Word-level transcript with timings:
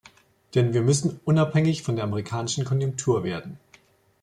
Denn 0.55 0.73
wir 0.73 0.81
müssen 0.81 1.19
unabhängig 1.25 1.83
von 1.83 1.95
der 1.95 2.05
amerikanischen 2.05 2.65
Konjunktur 2.65 3.23
werden. 3.23 3.59